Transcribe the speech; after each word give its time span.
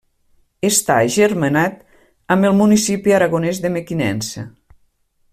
Està 0.69 0.95
agermanat 1.09 1.75
amb 2.35 2.49
el 2.49 2.57
municipi 2.61 3.13
aragonès 3.17 3.61
de 3.67 3.71
Mequinensa. 3.77 4.47